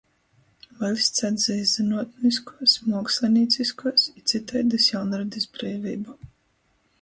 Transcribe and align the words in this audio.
Vaļsts 0.77 1.25
atzeist 1.27 1.77
zynuotniskuos, 1.79 2.73
muokslinīciskuos 2.93 4.07
i 4.21 4.25
cytaidys 4.33 4.89
jaunradis 4.97 5.47
breiveibu, 5.59 6.19